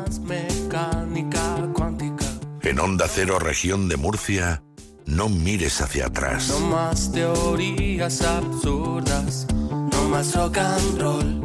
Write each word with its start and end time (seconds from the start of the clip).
más 0.00 0.18
mecánica 0.20 1.56
cuántica. 1.72 2.26
En 2.62 2.78
Onda 2.80 3.06
Cero, 3.08 3.38
región 3.38 3.88
de 3.88 3.96
Murcia, 3.96 4.62
no 5.06 5.28
mires 5.28 5.80
hacia 5.80 6.06
atrás. 6.06 6.48
No 6.48 6.60
más 6.68 7.12
teorías 7.12 8.22
absurdas, 8.22 9.46
no 9.52 10.08
más 10.10 10.34
rock 10.34 10.58
and 10.58 11.00
roll. 11.00 11.40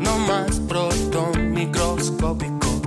No 0.00 0.18
más 0.18 0.58
proton 0.68 1.52
microscópico, 1.52 2.82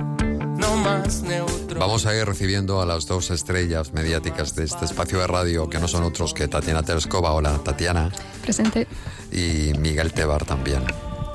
no 0.56 0.76
más 0.76 1.22
neutro. 1.22 1.78
Vamos 1.80 2.04
a 2.06 2.14
ir 2.14 2.26
recibiendo 2.26 2.80
a 2.82 2.86
las 2.86 3.06
dos 3.06 3.30
estrellas 3.30 3.92
mediáticas 3.92 4.54
de 4.54 4.64
este 4.64 4.84
espacio 4.84 5.20
de 5.20 5.26
radio, 5.26 5.68
que 5.70 5.78
no 5.78 5.88
son 5.88 6.02
otros 6.04 6.34
que 6.34 6.48
Tatiana 6.48 6.82
Terescova, 6.82 7.32
hola 7.32 7.58
Tatiana, 7.64 8.10
Presente. 8.42 8.86
y 9.32 9.72
Miguel 9.78 10.12
Tebar 10.12 10.44
también, 10.44 10.82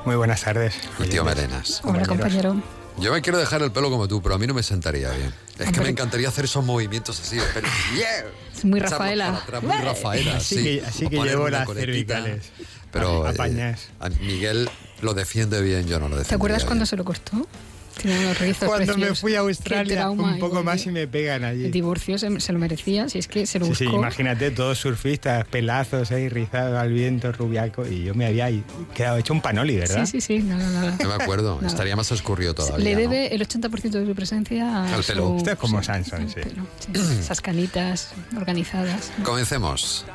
Muy 0.06 0.16
buenas 0.16 0.42
tardes. 0.42 0.76
y 1.00 1.04
Tío. 1.10 1.24
Merenas. 1.24 1.82
Hola, 1.84 2.06
compañero. 2.06 2.62
Yo 2.98 3.12
me 3.12 3.21
quiero 3.21 3.38
dejar 3.38 3.61
el 3.61 3.71
pelo 3.71 3.89
como 3.89 4.07
tú, 4.07 4.21
pero 4.21 4.36
a 4.36 4.38
mí 4.38 4.48
no 4.48 4.54
me 4.54 4.64
sentaría 4.64 5.10
bien. 5.12 5.34
Es 5.60 5.71
que 5.71 5.82
me 5.82 5.89
encantaría 5.89 6.29
hacer 6.29 6.46
esos 6.46 6.64
movimientos 6.64 7.20
así. 7.20 7.38
Yeah. 7.96 8.26
Es 8.56 8.64
muy 8.64 8.79
Rafaela. 8.79 9.36
atrás, 9.38 9.62
muy 9.64 9.76
Rafaela, 9.76 10.38
Así 10.38 10.56
sí. 10.56 10.64
que- 10.64 10.86
así 10.86 11.10
llevo 11.10 11.50
las 11.50 11.68
cervicales. 11.68 12.52
Pero 12.92 13.29
eh, 13.29 13.76
a 14.00 14.10
Miguel 14.10 14.70
lo 15.02 15.14
defiende 15.14 15.62
bien, 15.62 15.86
yo 15.88 16.00
no 16.00 16.07
lo 16.07 16.15
defiendo. 16.15 16.29
¿Te 16.29 16.36
acuerdas 16.36 16.64
cuando 16.64 16.86
se 16.86 16.96
lo 16.96 17.04
cortó? 17.04 17.46
Tiene 18.05 18.25
unos 18.25 18.39
rizos 18.39 18.68
Cuando 18.69 18.97
me 18.97 19.15
fui 19.15 19.36
a 19.36 19.39
Australia, 19.39 19.95
trauma, 19.95 20.33
un 20.33 20.39
poco 20.39 20.61
y- 20.61 20.64
más 20.64 20.86
y 20.86 20.91
me 20.91 21.07
pegan 21.07 21.43
allí. 21.43 21.65
El 21.65 21.71
divorcio 21.71 22.18
se, 22.18 22.39
se 22.39 22.54
lo 22.54 22.59
merecía, 22.59 23.09
si 23.09 23.19
es 23.19 23.28
que 23.28 23.45
se 23.45 23.59
lo 23.59 23.65
Sí, 23.65 23.75
sí, 23.75 23.86
imagínate, 23.86 24.51
todos 24.51 24.78
surfistas, 24.78 25.45
pelazos 25.45 26.11
ahí, 26.11 26.29
rizados 26.29 26.78
al 26.78 26.91
viento, 26.93 27.31
rubiaco, 27.31 27.86
y 27.87 28.04
yo 28.04 28.14
me 28.14 28.25
había 28.28 28.50
quedado 28.93 29.18
hecho 29.18 29.33
un 29.33 29.41
panoli, 29.41 29.75
¿verdad? 29.78 30.05
Sí, 30.05 30.21
sí, 30.21 30.39
sí, 30.39 30.43
nada, 30.43 30.69
nada. 30.69 30.97
No 31.01 31.09
me 31.09 31.23
acuerdo, 31.23 31.55
Nada. 31.55 31.68
estaría 31.68 31.95
más 31.95 32.11
escurrido 32.11 32.53
todavía. 32.53 32.83
Le 32.83 32.94
¿no? 32.94 33.00
debe 33.00 33.33
el 33.33 33.41
80% 33.47 33.89
de 33.89 34.06
su 34.06 34.16
presencia 34.16 34.83
Al 34.94 35.03
pelo. 35.03 35.38
Esto 35.38 35.52
es 35.52 35.58
como 35.58 35.80
sí, 35.80 35.86
Samson, 35.88 36.22
al 36.22 36.30
sí. 36.30 36.36
pelo, 36.36 36.64
sí. 36.80 36.92
Esas 37.19 37.42
canitas 37.42 38.12
organizadas. 38.38 39.12
Comencemos. 39.23 40.06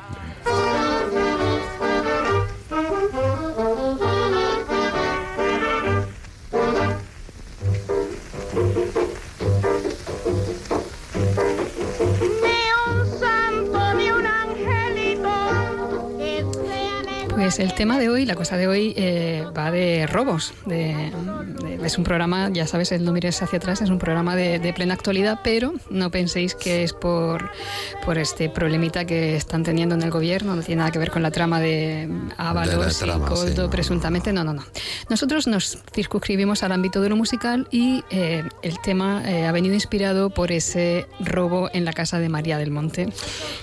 Pues 17.51 17.59
el 17.59 17.73
tema 17.73 17.99
de 17.99 18.07
hoy, 18.07 18.25
la 18.25 18.35
cosa 18.35 18.55
de 18.55 18.65
hoy, 18.69 18.93
eh, 18.95 19.43
va 19.57 19.71
de 19.71 20.07
robos. 20.07 20.53
de- 20.65 21.11
es 21.83 21.97
un 21.97 22.03
programa, 22.03 22.49
ya 22.51 22.67
sabes, 22.67 22.91
el 22.91 23.03
No 23.03 23.11
mires 23.11 23.41
hacia 23.41 23.57
atrás, 23.57 23.81
es 23.81 23.89
un 23.89 23.99
programa 23.99 24.35
de, 24.35 24.59
de 24.59 24.73
plena 24.73 24.93
actualidad, 24.93 25.39
pero 25.43 25.73
no 25.89 26.11
penséis 26.11 26.55
que 26.55 26.83
es 26.83 26.93
por, 26.93 27.49
por 28.05 28.17
este 28.17 28.49
problemita 28.49 29.05
que 29.05 29.35
están 29.35 29.63
teniendo 29.63 29.95
en 29.95 30.03
el 30.03 30.11
gobierno, 30.11 30.55
no 30.55 30.61
tiene 30.61 30.79
nada 30.79 30.91
que 30.91 30.99
ver 30.99 31.11
con 31.11 31.21
la 31.21 31.31
trama 31.31 31.59
de 31.59 32.09
Ábalos 32.37 32.99
De 32.99 33.07
la 33.07 33.13
trama, 33.13 33.25
y 33.25 33.29
Coldo, 33.29 33.47
sí, 33.47 33.53
no, 33.57 33.63
no. 33.63 33.69
presuntamente, 33.69 34.33
no, 34.33 34.43
no, 34.43 34.53
no. 34.53 34.63
Nosotros 35.09 35.47
nos 35.47 35.79
circunscribimos 35.93 36.63
al 36.63 36.71
ámbito 36.71 37.01
de 37.01 37.09
lo 37.09 37.15
musical 37.15 37.67
y 37.71 38.03
eh, 38.09 38.43
el 38.61 38.79
tema 38.81 39.23
eh, 39.25 39.45
ha 39.45 39.51
venido 39.51 39.73
inspirado 39.75 40.29
por 40.29 40.51
ese 40.51 41.07
robo 41.19 41.69
en 41.73 41.85
la 41.85 41.93
casa 41.93 42.19
de 42.19 42.29
María 42.29 42.57
del 42.57 42.71
Monte, 42.71 43.09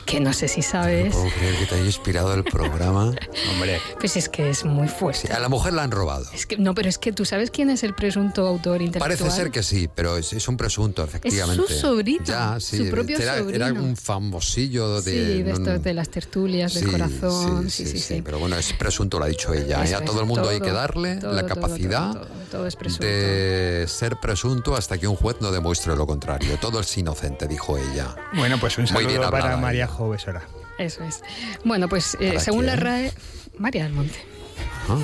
que 0.05 0.20
no 0.20 0.32
sé 0.32 0.48
si 0.48 0.62
sabes, 0.62 1.14
¿Puedo 1.14 1.30
creer 1.30 1.56
que 1.56 1.66
te 1.66 1.75
haya 1.75 1.84
inspirado 1.84 2.34
el 2.34 2.44
programa? 2.44 3.12
Hombre, 3.53 3.80
pues 4.00 4.16
es 4.16 4.28
que 4.28 4.50
es 4.50 4.64
muy 4.64 4.88
fuerte. 4.88 5.28
Sí, 5.28 5.32
a 5.32 5.38
la 5.38 5.48
mujer 5.48 5.72
la 5.72 5.82
han 5.82 5.91
robado. 5.91 6.25
Es 6.32 6.47
que, 6.47 6.56
no, 6.56 6.75
pero 6.75 6.88
es 6.88 6.98
que 6.98 7.12
tú 7.12 7.25
sabes 7.25 7.50
quién 7.50 7.70
es 7.70 7.82
el 7.82 7.94
presunto 8.12 8.46
autor 8.46 8.82
intelectual. 8.82 9.16
Parece 9.18 9.30
ser 9.30 9.50
que 9.50 9.62
sí, 9.62 9.88
pero 9.94 10.16
es, 10.16 10.32
es 10.32 10.48
un 10.48 10.56
presunto, 10.56 11.04
efectivamente. 11.04 11.74
sobrino, 11.74 12.24
Ya, 12.24 12.58
sí. 12.60 12.78
su 12.78 12.90
propio 12.90 13.18
era, 13.18 13.38
sobrino. 13.38 13.66
era 13.66 13.72
un 13.80 13.96
famosillo 13.96 15.00
de. 15.00 15.12
Sí, 15.12 15.42
de 15.42 15.50
estos 15.52 15.82
de 15.82 15.94
las 15.94 16.08
tertulias 16.08 16.74
del 16.74 16.84
Sí, 16.84 16.91
corazón. 16.91 17.70
Sí, 17.70 17.84
Sí, 17.86 17.92
sí, 17.92 17.98
sí. 18.00 18.22
Pero 18.22 18.38
bueno, 18.38 18.56
es 18.56 18.72
presunto, 18.72 19.18
lo 19.18 19.24
ha 19.24 19.28
dicho 19.28 19.52
ella. 19.54 19.82
Eso 19.84 19.92
Y 19.92 19.94
a 19.94 19.98
es, 19.98 20.04
todo 20.04 20.20
el 20.20 20.26
mundo 20.26 20.48
hay 20.48 20.60
que 20.60 20.72
darle 20.72 21.16
todo, 21.16 21.32
la 21.32 21.47
capacidad 21.47 22.12
todo, 22.12 22.26
todo, 22.26 22.44
todo 22.50 22.66
es 22.66 22.76
presunto. 22.76 23.06
de 23.06 23.84
ser 23.88 24.16
presunto 24.20 24.76
hasta 24.76 24.98
que 24.98 25.06
un 25.06 25.16
juez 25.16 25.36
no 25.41 25.50
demuestre 25.52 25.94
lo 25.97 26.06
contrario. 26.06 26.56
Todo 26.60 26.80
es 26.80 26.98
inocente, 26.98 27.47
dijo 27.47 27.78
ella. 27.78 28.14
bueno, 28.34 28.58
pues 28.58 28.78
un 28.78 28.84
Muy 28.92 29.04
bien 29.06 29.16
saludo 29.20 29.30
para 29.30 29.56
María 29.56 29.84
ella. 29.84 29.92
Jovesora. 29.92 30.42
Eso 30.78 31.02
es. 31.04 31.20
Bueno, 31.64 31.88
pues 31.88 32.16
eh, 32.20 32.28
¿Para 32.28 32.41
según 32.41 32.66
la 32.66 32.72
quién? 32.72 32.84
RAE. 32.84 33.12
María 33.58 33.84
del 33.84 33.92
Monte. 33.92 34.14
Ah. 34.88 34.98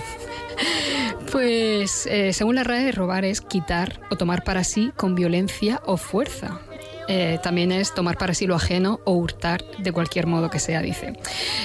Pues 1.34 2.06
eh, 2.06 2.32
según 2.32 2.54
la 2.54 2.62
RAE, 2.62 2.92
robar 2.92 3.24
es 3.24 3.40
quitar 3.40 3.98
o 4.08 4.14
tomar 4.14 4.44
para 4.44 4.62
sí 4.62 4.92
con 4.94 5.16
violencia 5.16 5.82
o 5.84 5.96
fuerza. 5.96 6.60
Eh, 7.08 7.40
también 7.42 7.72
es 7.72 7.92
tomar 7.92 8.16
para 8.16 8.34
sí 8.34 8.46
lo 8.46 8.54
ajeno 8.54 9.00
o 9.04 9.14
hurtar 9.14 9.64
de 9.78 9.90
cualquier 9.90 10.28
modo 10.28 10.48
que 10.48 10.60
sea, 10.60 10.80
dice. 10.80 11.14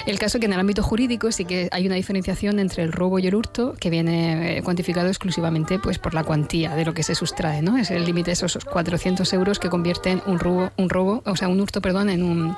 El 0.08 0.18
caso 0.18 0.38
es 0.38 0.40
que 0.40 0.48
en 0.48 0.54
el 0.54 0.60
ámbito 0.60 0.82
jurídico 0.82 1.32
sí 1.32 1.46
que 1.46 1.70
hay 1.72 1.86
una 1.86 1.94
diferenciación 1.94 2.58
entre 2.58 2.82
el 2.82 2.92
robo 2.92 3.20
y 3.20 3.28
el 3.28 3.36
hurto 3.36 3.76
que 3.80 3.92
viene 3.92 4.58
eh, 4.58 4.64
cuantificado 4.64 5.08
exclusivamente 5.08 5.78
pues, 5.78 6.00
por 6.00 6.16
la 6.16 6.24
cuantía 6.24 6.74
de 6.74 6.84
lo 6.84 6.96
que 6.96 7.04
se 7.04 7.14
sustrae, 7.14 7.62
¿no? 7.62 7.78
Es 7.78 7.92
el 7.92 8.06
límite 8.06 8.32
de 8.32 8.34
esos 8.34 8.58
400 8.66 9.32
euros 9.34 9.60
que 9.60 9.70
convierten 9.70 10.24
un 10.26 10.40
robo, 10.40 10.72
un 10.78 10.90
robo, 10.90 11.22
o 11.28 11.36
sea, 11.36 11.48
un 11.48 11.62
hurto, 11.62 11.80
perdón, 11.80 12.10
en 12.10 12.24
un, 12.24 12.58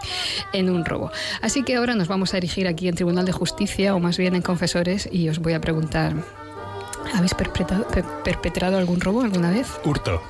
en 0.53 0.69
un 0.69 0.85
robo. 0.85 1.11
Así 1.41 1.63
que 1.63 1.75
ahora 1.75 1.93
nos 1.93 2.07
vamos 2.07 2.33
a 2.33 2.37
erigir 2.37 2.69
aquí 2.69 2.87
en 2.87 2.95
Tribunal 2.95 3.25
de 3.25 3.33
Justicia 3.33 3.95
o 3.95 3.99
más 3.99 4.17
bien 4.17 4.33
en 4.33 4.41
confesores 4.41 5.09
y 5.11 5.27
os 5.27 5.39
voy 5.39 5.51
a 5.51 5.59
preguntar, 5.59 6.15
¿habéis 7.13 7.33
perpetrado, 7.33 7.87
per- 7.87 8.05
perpetrado 8.23 8.77
algún 8.77 8.99
robo 9.01 9.21
alguna 9.21 9.49
vez? 9.51 9.67
Hurto. 9.83 10.21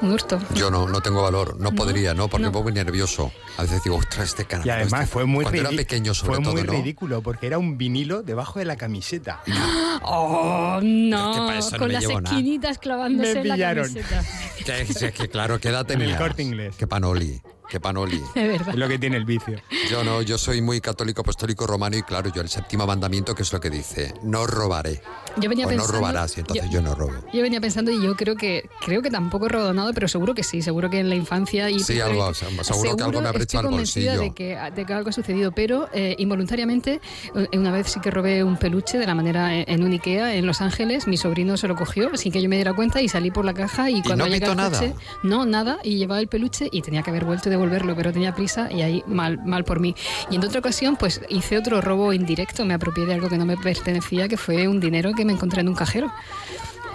¿Un 0.00 0.12
hurto? 0.12 0.38
Yo 0.54 0.70
no, 0.70 0.86
no 0.86 1.00
tengo 1.00 1.22
valor, 1.22 1.56
no, 1.58 1.70
No, 1.70 1.76
podría, 1.76 2.14
no, 2.14 2.28
porque 2.28 2.42
no. 2.44 2.48
me 2.50 2.52
pongo 2.52 2.64
muy 2.64 2.72
nervioso. 2.72 3.32
A 3.56 3.62
veces 3.62 3.82
digo, 3.82 3.96
ostras, 3.96 4.28
este 4.28 4.44
canal. 4.44 4.64
Y 4.64 4.70
además 4.70 5.10
fue 5.10 5.24
muy, 5.24 5.42
Cuando 5.44 5.60
era 5.60 5.70
pequeño, 5.70 6.14
sobre 6.14 6.36
fue 6.36 6.44
todo, 6.44 6.52
muy 6.52 6.62
¿no? 6.62 6.72
ridículo 6.72 7.20
porque 7.20 7.48
era 7.48 7.58
un 7.58 7.76
vinilo 7.78 8.22
debajo 8.22 8.60
de 8.60 8.64
la 8.64 8.76
camiseta. 8.76 9.42
¡Oh, 10.02 10.78
no! 10.82 11.30
es 11.30 11.36
que 11.36 11.42
para 11.46 11.58
eso 11.58 11.70
no 11.72 11.78
Con 11.78 11.88
me 11.88 11.94
las 11.94 12.04
esquinitas 12.04 12.78
clavándose 12.78 13.34
Me 13.34 13.40
en 13.40 13.48
la 13.48 13.54
pillaron. 13.54 13.84
camiseta. 13.88 14.24
Que, 14.64 14.82
es 14.82 15.12
que 15.14 15.28
claro, 15.28 15.58
¿qué 15.60 15.68
edad 15.70 15.90
En 15.90 16.02
el? 16.02 16.14
Corte 16.16 16.42
Inglés. 16.42 16.76
Que 16.76 16.86
panoli, 16.86 17.40
que 17.68 17.80
panoli. 17.80 18.22
De 18.34 18.48
verdad. 18.48 18.70
Es 18.70 18.76
lo 18.76 18.88
que 18.88 18.98
tiene 18.98 19.16
el 19.16 19.24
vicio. 19.24 19.60
Yo 19.90 20.04
no, 20.04 20.22
yo 20.22 20.38
soy 20.38 20.60
muy 20.62 20.80
católico, 20.80 21.20
apostólico, 21.22 21.66
romano 21.66 21.96
y 21.96 22.02
claro, 22.02 22.30
yo 22.34 22.40
el 22.42 22.48
séptimo 22.48 22.86
mandamiento 22.86 23.34
que 23.34 23.42
es 23.42 23.52
lo 23.52 23.60
que 23.60 23.70
dice, 23.70 24.14
no 24.22 24.46
robaré. 24.46 25.00
Yo 25.36 25.48
venía 25.48 25.66
o 25.66 25.68
pensando, 25.68 25.92
no 25.92 25.98
robarás 25.98 26.36
y 26.36 26.40
entonces 26.40 26.68
yo, 26.70 26.82
no 26.82 26.94
robo. 26.94 27.12
Yo 27.32 27.42
venía 27.42 27.60
pensando 27.60 27.90
y 27.90 28.02
yo 28.02 28.16
creo 28.16 28.34
que 28.36 28.68
creo 28.84 29.02
que 29.02 29.10
tampoco 29.10 29.46
he 29.46 29.48
robado 29.48 29.72
nada, 29.74 29.92
pero 29.92 30.08
seguro 30.08 30.34
que 30.34 30.42
sí, 30.42 30.62
seguro 30.62 30.90
que 30.90 30.98
en 30.98 31.08
la 31.08 31.14
infancia 31.14 31.70
y 31.70 31.78
Sí, 31.80 32.00
algo, 32.00 32.32
seguro 32.34 32.96
que 32.96 33.04
algo 33.04 33.20
me 33.20 33.28
habré 33.28 33.44
echado 33.44 33.68
al 33.68 33.74
bolsillo. 33.74 34.18
de 34.20 34.32
que, 34.34 34.58
de 34.74 34.84
que 34.84 34.92
algo 34.92 35.10
ha 35.10 35.12
sucedido, 35.12 35.52
pero 35.52 35.88
eh, 35.92 36.16
involuntariamente 36.18 37.00
eh, 37.34 37.58
una 37.58 37.70
vez 37.70 37.88
sí 37.88 38.00
que 38.00 38.10
robé 38.10 38.42
un 38.42 38.56
peluche 38.56 38.98
de 38.98 39.06
la 39.06 39.14
manera 39.14 39.54
en, 39.54 39.64
en 39.68 39.84
un 39.84 39.92
Ikea 39.92 40.34
en 40.34 40.46
Los 40.46 40.60
Ángeles, 40.60 41.06
mi 41.06 41.16
sobrino 41.16 41.56
se 41.56 41.68
lo 41.68 41.76
cogió 41.76 42.16
sin 42.16 42.32
que 42.32 42.42
yo 42.42 42.48
me 42.48 42.56
diera 42.56 42.72
cuenta 42.74 43.00
y 43.00 43.08
salí 43.08 43.30
por 43.30 43.44
la 43.44 43.54
caja 43.54 43.90
y 43.90 44.02
cuando 44.02 44.24
no 44.26 44.30
llegué 44.30 44.46
al 44.46 44.56
nada? 44.56 44.70
coche, 44.78 44.94
no 45.22 45.44
nada 45.46 45.78
y 45.84 45.96
llevaba 45.98 46.20
el 46.20 46.28
peluche 46.28 46.68
y 46.72 46.82
tenía 46.82 47.02
que 47.02 47.10
haber 47.10 47.24
vuelto 47.24 47.48
y 47.48 47.52
devolverlo, 47.58 47.94
pero 47.96 48.12
tenía 48.12 48.34
prisa 48.34 48.70
y 48.70 48.82
ahí 48.82 49.02
mal 49.06 49.38
mal 49.44 49.64
por 49.64 49.80
mí. 49.80 49.94
Y 50.30 50.36
en 50.36 50.44
otra 50.44 50.60
ocasión 50.60 50.96
pues 50.96 51.20
hice 51.28 51.58
otro 51.58 51.80
robo 51.80 52.12
indirecto, 52.12 52.64
me 52.64 52.74
apropié 52.74 53.04
de 53.04 53.14
algo 53.14 53.28
que 53.28 53.36
no 53.36 53.44
me 53.44 53.56
pertenecía, 53.56 54.28
que 54.28 54.36
fue 54.36 54.68
un 54.68 54.80
dinero 54.80 55.12
que 55.12 55.24
me 55.24 55.32
encontré 55.32 55.60
en 55.60 55.68
un 55.68 55.74
cajero. 55.74 56.10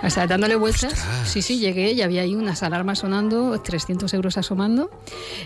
O 0.04 0.10
sea, 0.10 0.28
dándole 0.28 0.56
vueltas. 0.56 0.94
Ostras. 0.94 1.30
Sí, 1.30 1.42
sí, 1.42 1.60
llegué 1.60 1.94
y 1.94 2.02
había 2.02 2.22
ahí 2.24 2.36
unas 2.36 2.62
alarmas 2.64 3.00
sonando, 3.00 3.60
300 3.62 4.14
euros 4.14 4.38
asomando. 4.38 4.90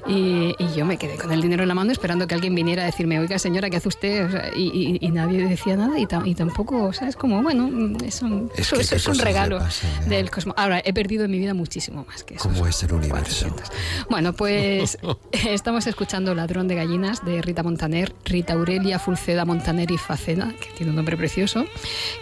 Y, 0.07 0.55
y 0.57 0.73
yo 0.75 0.85
me 0.85 0.97
quedé 0.97 1.15
con 1.17 1.31
el 1.31 1.41
dinero 1.41 1.61
en 1.63 1.69
la 1.69 1.75
mano 1.75 1.91
esperando 1.91 2.27
que 2.27 2.33
alguien 2.35 2.55
viniera 2.55 2.83
a 2.83 2.85
decirme, 2.87 3.19
oiga, 3.19 3.37
señora, 3.39 3.69
¿qué 3.69 3.77
hace 3.77 3.87
usted? 3.87 4.25
O 4.25 4.31
sea, 4.31 4.49
y, 4.55 4.97
y- 5.01 5.05
y 5.05 5.09
nadie 5.11 5.45
decía 5.47 5.75
nada 5.75 5.99
y, 5.99 6.05
tam- 6.05 6.27
y 6.27 6.33
tampoco, 6.35 6.83
o 6.85 6.93
sea, 6.93 7.07
es 7.07 7.15
como, 7.15 7.41
bueno, 7.43 7.69
es 8.03 8.21
un, 8.21 8.49
Es 8.55 8.59
eso, 8.61 8.75
que 8.77 8.81
eso 8.81 8.89
qué 8.91 8.95
es 8.97 9.07
un 9.07 9.19
regalo 9.19 9.59
¿eh? 9.59 10.09
del 10.09 10.31
cosmos. 10.31 10.55
Ahora, 10.57 10.81
he 10.83 10.93
perdido 10.93 11.25
en 11.25 11.31
mi 11.31 11.39
vida 11.39 11.53
muchísimo 11.53 12.05
más 12.07 12.23
que 12.23 12.35
eso. 12.35 12.43
¿Cómo 12.49 12.65
es 12.67 12.81
el 12.83 12.93
universo? 12.93 13.47
400. 13.49 13.71
Bueno, 14.09 14.33
pues 14.33 14.97
estamos 15.31 15.85
escuchando 15.87 16.33
Ladrón 16.33 16.67
de 16.67 16.75
Gallinas 16.75 17.23
de 17.23 17.41
Rita 17.41 17.63
Montaner, 17.63 18.13
Rita 18.25 18.53
Aurelia 18.53 18.97
Fulceda 18.99 19.45
Montaner 19.45 19.91
y 19.91 19.97
Faceda, 19.97 20.51
que 20.59 20.69
tiene 20.75 20.89
un 20.91 20.95
nombre 20.95 21.15
precioso, 21.17 21.65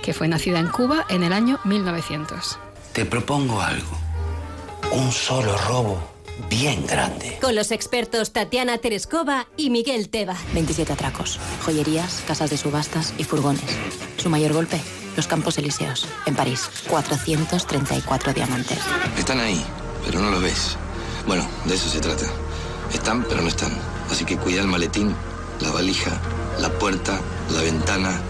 que 0.02 0.14
fue 0.14 0.28
nacida 0.28 0.60
en 0.60 0.68
Cuba 0.68 1.06
en 1.10 1.24
el 1.24 1.32
año 1.32 1.60
1900. 1.64 2.25
Te 2.94 3.06
propongo 3.06 3.62
algo. 3.62 3.98
Un 4.92 5.12
solo 5.12 5.58
robo 5.68 6.16
bien 6.50 6.86
grande. 6.86 7.38
Con 7.42 7.56
los 7.56 7.72
expertos 7.72 8.32
Tatiana 8.32 8.78
Terescova 8.78 9.48
y 9.58 9.70
Miguel 9.70 10.10
Teba. 10.10 10.36
27 10.54 10.94
atracos, 10.94 11.40
joyerías, 11.64 12.24
casas 12.28 12.50
de 12.50 12.58
subastas 12.58 13.14
y 13.18 13.24
furgones. 13.24 13.64
Su 14.18 14.30
mayor 14.30 14.54
golpe, 14.54 14.80
los 15.16 15.28
Campos 15.28 15.58
Elíseos, 15.58 16.08
en 16.26 16.36
París. 16.36 16.70
434 16.88 18.34
diamantes. 18.34 18.80
Están 19.18 19.40
ahí, 19.40 19.64
pero 20.06 20.20
no 20.20 20.30
los 20.30 20.42
ves. 20.42 20.78
Bueno, 21.28 21.48
de 21.66 21.76
eso 21.76 21.90
se 21.90 22.00
trata. 22.00 22.26
Están, 22.94 23.24
pero 23.24 23.42
no 23.42 23.48
están. 23.48 23.72
Así 24.10 24.26
que 24.26 24.38
cuida 24.38 24.62
el 24.62 24.68
maletín, 24.68 25.16
la 25.62 25.72
valija, 25.72 26.12
la 26.60 26.70
puerta, 26.70 27.20
la 27.52 27.62
ventana, 27.62 28.22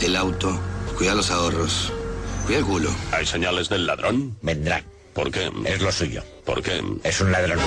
el 0.00 0.16
auto. 0.16 0.58
Cuida 0.96 1.14
los 1.14 1.30
ahorros. 1.30 1.92
Culo. 2.56 2.90
¿Hay 3.12 3.26
señales 3.26 3.68
del 3.68 3.86
ladrón? 3.86 4.36
Vendrán. 4.40 4.82
Porque 5.12 5.50
es 5.66 5.82
lo 5.82 5.92
suyo. 5.92 6.24
Porque 6.46 6.82
es 7.04 7.20
un 7.20 7.30
ladrón. 7.30 7.58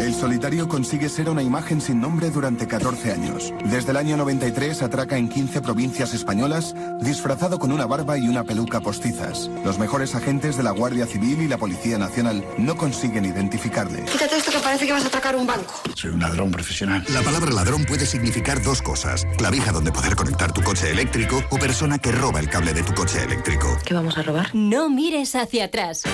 El 0.00 0.14
solitario 0.14 0.66
consigue 0.66 1.10
ser 1.10 1.28
una 1.28 1.42
imagen 1.42 1.78
sin 1.78 2.00
nombre 2.00 2.30
durante 2.30 2.66
14 2.66 3.12
años. 3.12 3.52
Desde 3.66 3.90
el 3.90 3.98
año 3.98 4.16
93 4.16 4.80
atraca 4.80 5.18
en 5.18 5.28
15 5.28 5.60
provincias 5.60 6.14
españolas, 6.14 6.74
disfrazado 7.00 7.58
con 7.58 7.70
una 7.70 7.84
barba 7.84 8.16
y 8.16 8.26
una 8.26 8.42
peluca 8.42 8.80
postizas. 8.80 9.50
Los 9.62 9.78
mejores 9.78 10.14
agentes 10.14 10.56
de 10.56 10.62
la 10.62 10.70
Guardia 10.70 11.04
Civil 11.04 11.42
y 11.42 11.48
la 11.48 11.58
Policía 11.58 11.98
Nacional 11.98 12.42
no 12.56 12.78
consiguen 12.78 13.26
identificarle. 13.26 14.04
Quítate 14.04 14.38
esto 14.38 14.50
que 14.50 14.58
parece 14.60 14.86
que 14.86 14.92
vas 14.92 15.04
a 15.04 15.08
atracar 15.08 15.36
un 15.36 15.46
banco. 15.46 15.74
Soy 15.94 16.12
un 16.12 16.20
ladrón 16.20 16.50
profesional. 16.50 17.04
La 17.12 17.20
palabra 17.20 17.52
ladrón 17.52 17.84
puede 17.84 18.06
significar 18.06 18.62
dos 18.62 18.80
cosas. 18.80 19.26
Clavija 19.36 19.70
donde 19.70 19.92
poder 19.92 20.16
conectar 20.16 20.50
tu 20.50 20.62
coche 20.62 20.90
eléctrico 20.90 21.42
o 21.50 21.58
persona 21.58 21.98
que 21.98 22.10
roba 22.10 22.40
el 22.40 22.48
cable 22.48 22.72
de 22.72 22.82
tu 22.82 22.94
coche 22.94 23.22
eléctrico. 23.22 23.76
¿Qué 23.84 23.92
vamos 23.92 24.16
a 24.16 24.22
robar? 24.22 24.48
No 24.54 24.88
mires 24.88 25.34
hacia 25.34 25.66
atrás. 25.66 26.04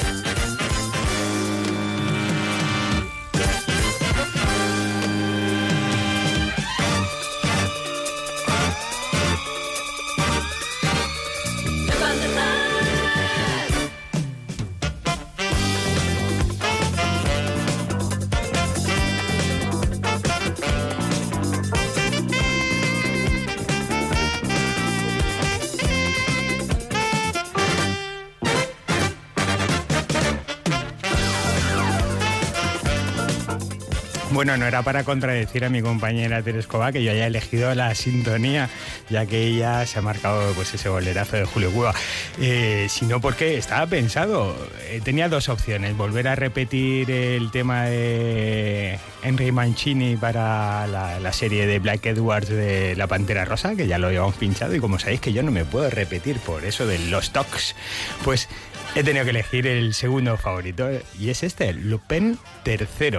Bueno, 34.46 34.58
no 34.58 34.69
era 34.69 34.82
para 34.82 35.02
contradecir 35.02 35.64
a 35.64 35.70
mi 35.70 35.82
compañera 35.82 36.40
Terescova 36.40 36.93
que 36.93 37.02
yo 37.02 37.10
haya 37.10 37.26
elegido 37.26 37.75
la 37.75 37.93
sintonía, 37.96 38.70
ya 39.10 39.26
que 39.26 39.43
ella 39.43 39.84
se 39.87 39.98
ha 39.98 40.02
marcado 40.02 40.52
pues 40.52 40.72
ese 40.72 40.88
bolerazo 40.88 41.34
de 41.34 41.46
Julio 41.46 41.72
Cuba, 41.72 41.93
eh, 42.40 42.87
sino 42.88 43.20
porque 43.20 43.58
estaba 43.58 43.88
pensado, 43.88 44.54
eh, 44.88 45.00
tenía 45.02 45.28
dos 45.28 45.48
opciones, 45.48 45.96
volver 45.96 46.28
a 46.28 46.37
repetir 46.37 47.10
el 47.10 47.50
tema 47.50 47.87
de 47.87 49.00
Henry 49.25 49.50
Mancini 49.50 50.14
para 50.14 50.87
la, 50.87 51.32
serie 51.32 51.66
de 51.66 51.81
Black 51.81 52.06
Edwards 52.06 52.48
de 52.48 52.94
La 52.94 53.08
Pantera 53.08 53.44
Rosa, 53.44 53.75
que 53.75 53.88
ya 53.88 53.98
lo 53.98 54.06
habíamos 54.06 54.37
pinchado 54.37 54.76
y 54.76 54.78
como 54.78 55.00
sabéis 55.00 55.19
que 55.19 55.32
yo 55.32 55.43
no 55.43 55.50
me 55.50 55.64
puedo 55.64 55.90
repetir 55.90 56.38
por 56.38 56.64
eso 56.64 56.87
de 56.87 57.00
los 57.00 57.32
tocs, 57.32 57.75
pues 58.22 58.48
he 58.94 59.02
tenido 59.02 59.25
que 59.25 59.32
elegir 59.32 59.66
el 59.66 59.93
segundo 59.93 60.37
favorito 60.37 60.88
y 61.19 61.31
es 61.31 61.43
este, 61.43 61.72
Lupin 61.72 62.38
III 62.64 63.19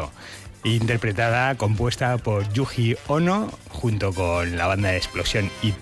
interpretada, 0.64 1.56
compuesta 1.56 2.18
por 2.18 2.52
Yuji 2.54 2.96
Ono, 3.08 3.52
junto 3.70 4.14
con 4.14 4.58
la 4.58 4.68
banda 4.68 4.90
de 4.90 4.98
Explosión 4.98 5.50
y 5.62 5.74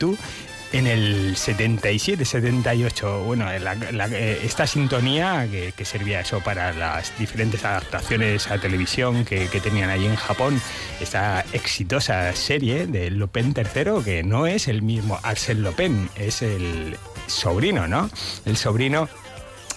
en 0.74 0.88
el 0.88 1.36
77-78. 1.36 3.24
Bueno, 3.24 3.48
eh, 3.52 4.40
esta 4.44 4.68
sintonía 4.68 5.48
que, 5.50 5.86
servía 5.86 6.20
eso 6.20 6.42
para 6.42 6.74
las 6.74 7.18
diferentes 7.18 7.64
adaptaciones 7.64 8.50
a 8.52 8.58
televisión 8.58 9.24
que, 9.24 9.48
que 9.48 9.62
tenían 9.62 9.90
allí 9.90 10.08
en 10.08 10.16
Japón, 10.16 10.60
esta 11.00 11.46
exitosa 11.54 12.34
serie 12.34 12.88
de 12.88 13.10
Lupin 13.12 13.54
III, 13.56 14.04
que 14.04 14.24
no 14.24 14.48
es 14.48 14.68
el 14.68 14.82
mismo 14.82 15.18
Arsène 15.22 15.62
Lupin, 15.62 16.10
es 16.18 16.42
el 16.42 16.98
sobrino, 17.28 17.88
¿no? 17.88 18.10
El 18.46 18.58
sobrino 18.58 19.08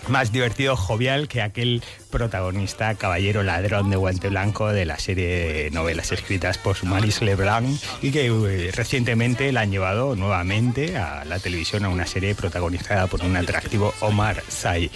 más 0.07 0.33
divertido, 0.33 0.77
jovial 0.77 1.29
que 1.29 1.43
aquel 1.43 1.83
protagonista, 2.11 2.95
caballero 2.95 3.43
ladrón 3.43 3.91
de 3.91 3.97
guante 3.97 4.29
blanco 4.29 4.69
de 4.69 4.85
la 4.85 4.99
serie 4.99 5.65
de 5.65 5.71
novelas 5.71 6.13
escritas 6.13 6.59
por 6.59 6.83
Maris 6.85 7.21
Leblanc 7.21 7.69
y 8.03 8.11
que 8.11 8.27
eh, 8.27 8.71
recientemente 8.73 9.53
la 9.53 9.63
han 9.63 9.71
llevado 9.71 10.17
nuevamente 10.17 10.97
a 10.97 11.25
la 11.25 11.39
televisión 11.39 11.85
a 11.85 11.89
una 11.89 12.07
serie 12.07 12.35
protagonizada 12.35 13.07
por 13.07 13.23
un 13.23 13.37
atractivo 13.37 13.93
Omar 14.01 14.43
Sy. 14.49 14.91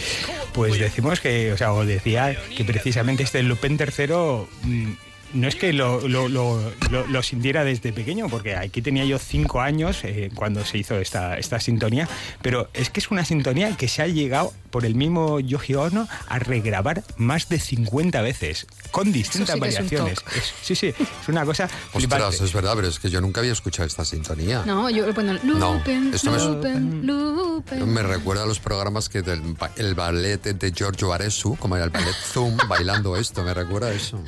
Pues 0.53 0.79
decimos 0.79 1.21
que, 1.21 1.53
o 1.53 1.59
sea, 1.59 1.73
os 1.73 1.87
decía 1.87 2.37
que 2.57 2.65
precisamente 2.65 3.23
este 3.23 3.43
Lupin 3.43 3.79
III 3.79 4.97
no 5.35 5.49
es 5.49 5.55
que 5.57 5.73
lo, 5.73 6.07
lo- 6.09 6.29
lo- 6.29 6.73
lo- 6.91 7.07
lo 7.07 7.23
sintiera 7.23 7.65
desde 7.65 7.93
pequeño, 7.93 8.29
porque 8.29 8.57
aquí 8.57 8.83
tenía 8.83 9.05
yo 9.05 9.19
cinco 9.19 9.61
años 9.61 10.01
eh, 10.05 10.31
cuando 10.35 10.65
se 10.65 10.79
hizo 10.79 10.97
esta, 10.99 11.37
esta 11.39 11.61
sintonía, 11.61 12.09
pero 12.43 12.69
es 12.75 12.91
que 12.91 13.01
es 13.01 13.11
una 13.11 13.25
sintonía 13.25 13.77
que 13.77 13.89
se 13.89 14.03
ha 14.03 14.07
llegado 14.07 14.53
por 14.71 14.87
el 14.87 14.95
mismo 14.95 15.39
Yoji 15.41 15.75
Ono 15.75 16.09
a 16.29 16.39
regrabar 16.39 17.03
más 17.17 17.49
de 17.49 17.61
50 17.61 18.23
veces, 18.23 18.67
con 18.91 19.13
distintas 19.13 19.55
sí 19.55 19.61
que 19.61 19.69
es 19.69 19.79
un 19.81 19.87
variaciones. 19.89 20.19
Es- 20.37 20.55
sí, 20.63 20.75
sí, 20.75 20.87
es 20.89 21.29
una 21.29 21.45
cosa 21.45 21.65
Ostras, 21.65 21.93
flipante. 21.93 22.45
es 22.45 22.53
verdad, 22.53 22.73
pero 22.77 22.89
es 22.89 22.99
que 22.99 23.11
yo 23.11 23.21
nunca 23.21 23.41
había 23.41 23.53
escuchado 23.53 23.87
esta 23.87 24.05
sintonía. 24.05 24.63
No, 24.65 24.89
yo, 24.89 25.13
bueno, 25.13 25.39
No, 25.43 25.75
Lupin, 25.75 26.13
esto 26.15 26.31
me- 26.31 26.39
Lupin, 26.43 27.07
Lupin. 27.07 27.93
Me 27.93 28.03
recuerda 28.03 28.45
a 28.45 28.47
los 28.47 28.61
programas 28.61 29.09
que 29.11 29.21
del 29.23 29.41
ba- 29.43 29.71
el 29.77 29.95
ballet 29.95 30.43
de 30.43 30.73
Giorgio 30.73 31.13
Aresu, 31.13 31.57
como 31.57 31.77
era 31.77 31.85
el 31.85 31.91
ballet 31.91 32.15
Zoom, 32.33 32.57
bailando 32.69 33.17
esto, 33.17 33.43
me 33.43 33.53
recuerda 33.53 33.89
a 33.89 33.93
eso. 33.93 34.23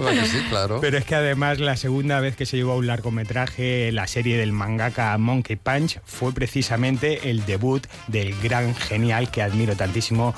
¿Verdad 0.00 0.22
que 0.22 0.28
sí, 0.28 0.38
claro. 0.48 0.80
Pero 0.80 0.98
es 0.98 1.04
que 1.04 1.14
además 1.14 1.58
la 1.58 1.76
segunda 1.76 2.20
vez 2.20 2.36
que 2.36 2.46
se 2.46 2.56
llevó 2.56 2.72
a 2.72 2.76
un 2.76 2.86
largometraje, 2.86 3.92
la 3.92 4.06
serie 4.06 4.36
del 4.36 4.52
mangaka 4.52 5.16
Monkey 5.18 5.56
Punch, 5.56 6.00
fue 6.04 6.32
precisamente 6.32 7.30
el 7.30 7.44
debut 7.46 7.86
del 8.06 8.38
gran 8.40 8.74
genial 8.74 9.30
que 9.30 9.42
admiro 9.42 9.76
tantísimo, 9.76 10.34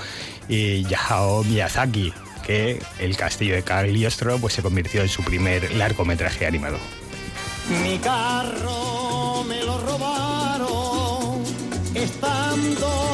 eh, 0.48 0.84
Hayao 0.86 1.44
Miyazaki, 1.44 2.12
que 2.46 2.80
El 2.98 3.16
castillo 3.16 3.54
de 3.54 3.62
Cagliostro 3.62 4.38
pues, 4.38 4.54
se 4.54 4.62
convirtió 4.62 5.02
en 5.02 5.08
su 5.08 5.22
primer 5.22 5.72
largometraje 5.74 6.46
animado. 6.46 6.78
Mi 7.82 7.98
carro 7.98 9.44
me 9.44 9.62
lo 9.62 9.78
robaron 9.78 11.44
estando 11.94 13.09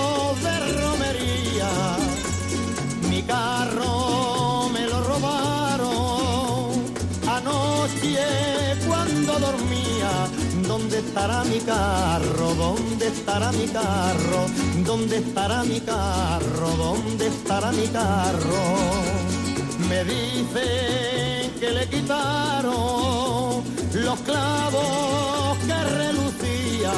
¿Dónde 10.97 11.09
estará 11.09 11.45
mi 11.45 11.61
carro? 11.61 12.55
¿Dónde 12.55 13.09
estará 13.09 13.53
mi 13.53 13.67
carro? 13.67 14.47
¿Dónde 14.83 15.19
estará 15.19 15.63
mi 15.63 15.81
carro? 15.81 16.69
¿Dónde 16.79 17.27
estará 17.27 17.71
mi 17.71 17.87
carro? 17.89 18.63
Me 19.91 20.05
dicen 20.05 21.53
que 21.61 21.71
le 21.71 21.87
quitaron 21.91 23.63
los 23.93 24.19
clavos 24.21 25.59
que 25.67 25.85
relucía, 26.03 26.95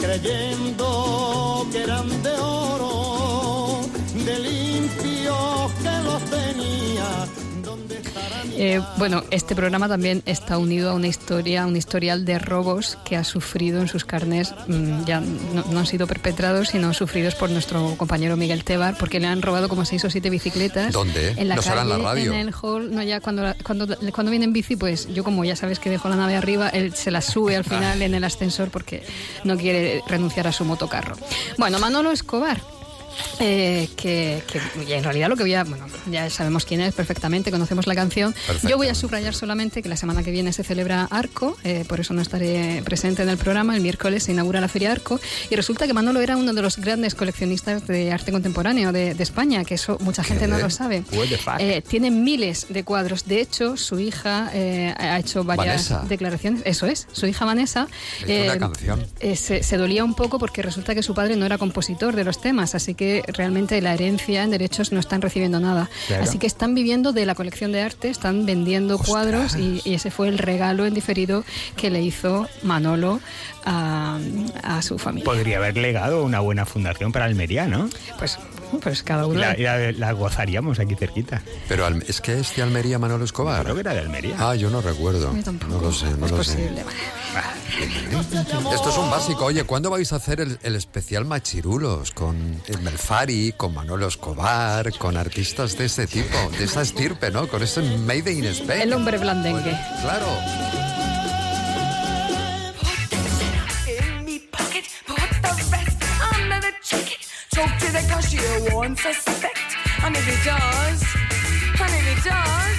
creyendo 0.00 1.66
que 1.70 1.82
eran 1.82 2.22
de 2.22 2.32
oro, 2.38 3.80
de 4.14 4.38
limpios 4.38 5.72
que 5.82 6.02
los 6.06 6.22
tenía. 6.30 6.91
Eh, 8.56 8.80
bueno, 8.98 9.22
este 9.30 9.54
programa 9.54 9.88
también 9.88 10.22
está 10.26 10.58
unido 10.58 10.90
a 10.90 10.94
una 10.94 11.06
historia, 11.08 11.62
a 11.62 11.66
un 11.66 11.76
historial 11.76 12.24
de 12.24 12.38
robos 12.38 12.98
que 13.04 13.16
ha 13.16 13.24
sufrido 13.24 13.80
en 13.80 13.88
sus 13.88 14.04
carnes, 14.04 14.54
mm, 14.66 15.04
ya 15.04 15.20
no, 15.20 15.64
no 15.70 15.78
han 15.80 15.86
sido 15.86 16.06
perpetrados, 16.06 16.68
sino 16.68 16.92
sufridos 16.94 17.34
por 17.34 17.50
nuestro 17.50 17.94
compañero 17.96 18.36
Miguel 18.36 18.64
Tebar, 18.64 18.96
porque 18.98 19.20
le 19.20 19.26
han 19.26 19.42
robado 19.42 19.68
como 19.68 19.84
seis 19.84 20.04
o 20.04 20.10
siete 20.10 20.30
bicicletas. 20.30 20.92
¿Dónde? 20.92 21.30
En 21.36 21.48
la 21.48 21.56
No 21.56 21.62
calle, 21.62 21.84
la 21.88 21.98
radio. 21.98 22.32
en 22.32 22.38
el 22.48 22.54
hall. 22.60 22.94
No, 22.94 23.02
ya 23.02 23.20
cuando, 23.20 23.54
cuando, 23.64 23.86
cuando 24.12 24.30
viene 24.30 24.44
en 24.44 24.52
bici, 24.52 24.76
pues 24.76 25.08
yo 25.12 25.24
como 25.24 25.44
ya 25.44 25.56
sabes 25.56 25.78
que 25.78 25.90
dejo 25.90 26.08
la 26.08 26.16
nave 26.16 26.36
arriba, 26.36 26.68
él 26.68 26.94
se 26.94 27.10
la 27.10 27.20
sube 27.20 27.56
al 27.56 27.64
final 27.64 28.02
en 28.02 28.14
el 28.14 28.24
ascensor 28.24 28.70
porque 28.70 29.02
no 29.44 29.56
quiere 29.56 30.02
renunciar 30.08 30.46
a 30.46 30.52
su 30.52 30.64
motocarro. 30.64 31.16
Bueno, 31.58 31.78
Manolo 31.78 32.10
Escobar. 32.12 32.60
Eh, 33.40 33.88
que, 33.96 34.42
que- 34.50 34.94
en 34.96 35.04
realidad 35.04 35.28
lo 35.28 35.36
que 35.36 35.42
voy 35.42 35.54
a, 35.54 35.64
bueno, 35.64 35.86
ya 36.10 36.28
sabemos 36.30 36.64
quién 36.64 36.80
es 36.80 36.94
perfectamente, 36.94 37.50
conocemos 37.50 37.86
la 37.86 37.94
canción. 37.94 38.34
Yo 38.68 38.76
voy 38.76 38.88
a 38.88 38.94
subrayar 38.94 39.34
solamente 39.34 39.82
que 39.82 39.88
la 39.88 39.96
semana 39.96 40.22
que 40.22 40.30
viene 40.30 40.52
se 40.52 40.62
celebra 40.64 41.08
Arco, 41.10 41.56
eh, 41.64 41.84
por 41.88 42.00
eso 42.00 42.14
no 42.14 42.22
estaré 42.22 42.82
presente 42.84 43.22
en 43.22 43.28
el 43.28 43.36
programa. 43.38 43.74
El 43.76 43.82
miércoles 43.82 44.22
se 44.24 44.32
inaugura 44.32 44.60
la 44.60 44.68
Feria 44.68 44.92
Arco 44.92 45.20
y 45.50 45.56
resulta 45.56 45.86
que 45.86 45.92
Manolo 45.94 46.20
era 46.20 46.36
uno 46.36 46.52
de 46.52 46.62
los 46.62 46.76
grandes 46.78 47.14
coleccionistas 47.14 47.86
de 47.86 48.12
arte 48.12 48.32
contemporáneo 48.32 48.92
de, 48.92 49.14
de 49.14 49.22
España, 49.22 49.64
que 49.64 49.74
eso 49.74 49.98
mucha 50.00 50.22
gente 50.24 50.46
no 50.46 50.58
lo 50.58 50.70
sabe. 50.70 51.02
Eh, 51.60 51.82
tiene 51.86 52.10
miles 52.10 52.66
de 52.68 52.84
cuadros. 52.84 53.26
De 53.26 53.40
hecho, 53.40 53.76
su 53.76 53.98
hija 53.98 54.50
eh, 54.54 54.94
ha 54.96 55.18
hecho 55.18 55.44
varias 55.44 55.88
Vanessa. 55.90 56.08
declaraciones. 56.08 56.62
Eso 56.64 56.86
es, 56.86 57.06
su 57.12 57.26
hija 57.26 57.44
Vanessa. 57.44 57.88
Una 58.26 58.58
canción. 58.58 59.06
eh, 59.20 59.36
se, 59.36 59.62
se 59.62 59.76
dolía 59.76 60.04
un 60.04 60.14
poco 60.14 60.38
porque 60.38 60.62
resulta 60.62 60.94
que 60.94 61.02
su 61.02 61.14
padre 61.14 61.36
no 61.36 61.46
era 61.46 61.58
compositor 61.58 62.14
de 62.14 62.24
los 62.24 62.40
temas, 62.40 62.74
así 62.74 62.94
que 62.94 63.01
que 63.02 63.24
realmente 63.32 63.80
la 63.82 63.94
herencia 63.94 64.44
en 64.44 64.50
derechos 64.50 64.92
no 64.92 65.00
están 65.00 65.22
recibiendo 65.22 65.58
nada. 65.58 65.90
Claro. 66.06 66.22
Así 66.22 66.38
que 66.38 66.46
están 66.46 66.72
viviendo 66.72 67.12
de 67.12 67.26
la 67.26 67.34
colección 67.34 67.72
de 67.72 67.80
arte, 67.80 68.08
están 68.10 68.46
vendiendo 68.46 68.96
cuadros 68.96 69.56
y, 69.56 69.80
y 69.84 69.94
ese 69.94 70.12
fue 70.12 70.28
el 70.28 70.38
regalo 70.38 70.86
en 70.86 70.94
diferido 70.94 71.44
que 71.76 71.90
le 71.90 72.00
hizo 72.00 72.48
Manolo 72.62 73.18
a, 73.64 74.18
a 74.62 74.82
su 74.82 74.98
familia. 74.98 75.24
Podría 75.24 75.58
haber 75.58 75.76
legado 75.76 76.22
una 76.24 76.40
buena 76.40 76.66
fundación 76.66 77.12
para 77.12 77.24
Almería, 77.26 77.66
¿no? 77.66 77.88
Pues, 78.18 78.38
pues 78.82 79.02
cada 79.02 79.26
uno. 79.26 79.38
La, 79.40 79.54
la- 79.54 79.92
la 79.92 80.12
gozaríamos 80.12 80.78
aquí 80.80 80.94
cerquita. 80.94 81.42
Pero 81.68 81.86
es 81.88 82.20
que 82.20 82.38
es 82.40 82.54
de 82.56 82.62
Almería 82.62 82.98
Manolo 82.98 83.24
Escobar. 83.24 83.62
Creo 83.62 83.74
que 83.74 83.80
era 83.80 83.94
de 83.94 84.00
Almería. 84.00 84.34
Ah, 84.38 84.54
yo 84.54 84.70
no 84.70 84.80
recuerdo. 84.80 85.32
Yo. 85.34 85.52
No 85.68 85.80
lo 85.80 85.92
sé, 85.92 86.06
no 86.18 86.26
es 86.26 86.32
lo 86.32 86.44
sé. 86.44 86.54
posible. 86.54 86.84
Esto 88.74 88.90
es 88.90 88.96
un 88.98 89.10
básico. 89.10 89.46
Oye, 89.46 89.64
¿cuándo 89.64 89.90
vais 89.90 90.12
a 90.12 90.16
hacer 90.16 90.40
el, 90.40 90.58
el 90.62 90.76
especial 90.76 91.24
Machirulos? 91.24 92.10
Con 92.12 92.60
el 92.66 92.80
Melfari, 92.82 93.52
con 93.56 93.74
Manolo 93.74 94.06
Escobar, 94.08 94.92
con 94.98 95.16
artistas 95.16 95.76
de 95.78 95.86
ese 95.86 96.06
tipo, 96.06 96.36
de 96.58 96.64
esa 96.64 96.82
estirpe, 96.82 97.30
¿no? 97.30 97.48
Con 97.48 97.62
ese 97.62 97.80
Made 97.98 98.32
in 98.32 98.44
Spain. 98.46 98.82
El 98.82 98.92
hombre 98.92 99.18
blandengue. 99.18 99.76
Claro. 100.02 100.26
The 108.52 108.74
won't 108.74 108.98
suspect. 108.98 109.58
And 110.04 110.16
if 110.16 110.24
he 110.26 110.36
does, 110.44 111.02
and 111.80 111.92
if 111.98 112.04
he 112.10 112.28
does, 112.28 112.78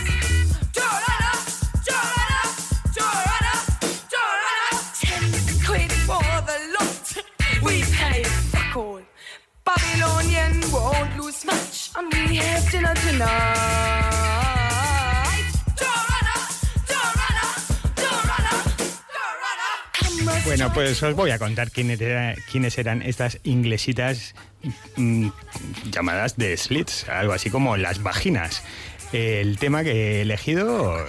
ten 5.01 5.25
quid 5.65 5.91
for 6.07 6.23
the 6.49 6.57
lot. 6.77 7.05
We 7.63 7.83
pay 7.83 8.23
fuck 8.23 8.77
all. 8.77 9.01
Babylonian 9.65 10.61
won't 10.71 11.17
lose 11.19 11.45
much, 11.45 11.91
and 11.95 12.13
we 12.13 12.35
have 12.37 12.69
dinner 12.71 12.95
tonight. 12.95 13.82
Bueno, 20.55 20.71
pues 20.71 21.01
os 21.01 21.15
voy 21.15 21.31
a 21.31 21.39
contar 21.39 21.71
quiénes, 21.71 21.99
quiénes 22.51 22.77
eran 22.77 23.01
estas 23.01 23.39
inglesitas 23.41 24.35
mm, 24.97 25.29
llamadas 25.89 26.37
de 26.37 26.55
slits, 26.55 27.09
algo 27.09 27.33
así 27.33 27.49
como 27.49 27.75
las 27.75 28.03
vaginas. 28.03 28.61
El 29.13 29.57
tema 29.57 29.83
que 29.83 29.91
he 29.91 30.21
elegido, 30.21 30.99
eh, 30.99 31.03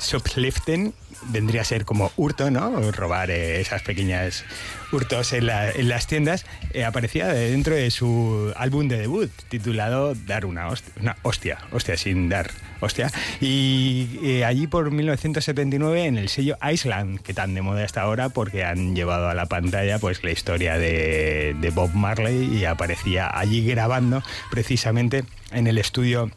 shoplifting, 0.00 0.92
vendría 1.28 1.62
a 1.62 1.64
ser 1.64 1.84
como 1.84 2.12
hurto, 2.16 2.50
¿no? 2.50 2.90
Robar 2.92 3.30
eh, 3.30 3.60
esas 3.60 3.82
pequeñas 3.82 4.44
hurtos 4.92 5.32
en, 5.32 5.46
la- 5.46 5.70
en 5.70 5.88
las 5.88 6.06
tiendas. 6.06 6.44
Eh, 6.72 6.84
aparecía 6.84 7.28
dentro 7.28 7.74
de 7.74 7.90
su 7.90 8.52
álbum 8.56 8.88
de 8.88 8.98
debut, 8.98 9.30
titulado 9.48 10.14
Dar 10.14 10.44
una 10.46 10.68
hostia, 10.68 10.92
una 11.00 11.16
hostia, 11.22 11.58
hostia 11.72 11.96
sin 11.96 12.28
dar 12.28 12.50
hostia. 12.80 13.10
Y 13.40 14.18
eh, 14.22 14.44
allí 14.44 14.66
por 14.66 14.90
1979 14.90 16.04
en 16.06 16.18
el 16.18 16.28
sello 16.28 16.56
Island, 16.70 17.20
que 17.20 17.32
tan 17.34 17.54
de 17.54 17.62
moda 17.62 17.84
está 17.84 18.02
ahora 18.02 18.28
porque 18.28 18.64
han 18.64 18.94
llevado 18.94 19.28
a 19.28 19.34
la 19.34 19.46
pantalla 19.46 19.98
pues 19.98 20.22
la 20.22 20.30
historia 20.30 20.76
de, 20.78 21.56
de 21.60 21.70
Bob 21.70 21.94
Marley 21.94 22.56
y 22.58 22.64
aparecía 22.64 23.30
allí 23.36 23.64
grabando 23.66 24.22
precisamente 24.50 25.24
en 25.50 25.66
el 25.66 25.78
estudio 25.78 26.30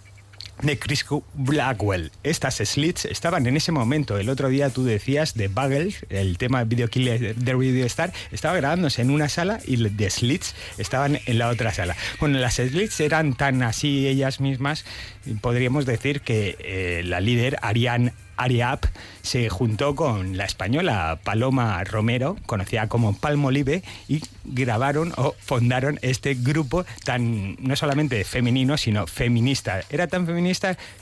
de 0.61 0.79
Chris 0.79 1.05
Blackwell. 1.33 2.11
Estas 2.23 2.55
slits 2.55 3.05
estaban 3.05 3.45
en 3.47 3.57
ese 3.57 3.71
momento. 3.71 4.17
El 4.17 4.29
otro 4.29 4.49
día 4.49 4.69
tú 4.69 4.83
decías 4.83 5.35
de 5.35 5.47
Buggles, 5.47 6.05
el 6.09 6.37
tema 6.37 6.63
Video 6.63 6.87
Killer 6.89 7.35
de 7.35 7.55
Video 7.55 7.85
Star, 7.85 8.11
estaba 8.31 8.55
grabándose 8.55 9.01
en 9.01 9.11
una 9.11 9.29
sala 9.29 9.59
y 9.65 9.77
de 9.77 10.09
slits 10.09 10.55
estaban 10.77 11.19
en 11.25 11.37
la 11.37 11.49
otra 11.49 11.73
sala. 11.73 11.95
Bueno, 12.19 12.39
las 12.39 12.55
slits 12.55 12.99
eran 12.99 13.35
tan 13.35 13.63
así 13.63 14.07
ellas 14.07 14.39
mismas, 14.39 14.85
podríamos 15.41 15.85
decir 15.85 16.21
que 16.21 16.57
eh, 16.59 17.01
la 17.03 17.19
líder 17.19 17.57
Ariane 17.61 18.13
Ariap 18.37 18.85
se 19.23 19.49
juntó 19.49 19.95
con 19.95 20.37
la 20.37 20.45
española 20.45 21.19
Paloma 21.23 21.83
Romero, 21.83 22.37
conocida 22.45 22.87
como 22.87 23.17
Palmolive, 23.17 23.83
y 24.07 24.21
grabaron 24.45 25.11
o 25.17 25.35
fundaron 25.39 25.99
este 26.01 26.35
grupo 26.35 26.85
tan 27.03 27.57
no 27.59 27.75
solamente 27.75 28.23
femenino, 28.23 28.77
sino 28.77 29.07
feminista. 29.07 29.81
Era 29.89 30.07
tan 30.07 30.25
feminista 30.25 30.46